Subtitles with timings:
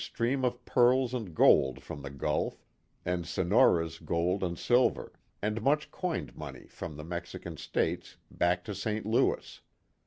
[0.15, 2.63] 29 of pearls and gold from the Gulf,
[3.05, 5.11] and Sonoras gold and silver,
[5.43, 9.05] and much coined money from the Mexican states, back to St.
[9.05, 9.61] Louis.